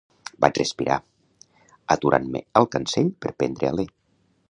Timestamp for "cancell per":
2.77-3.37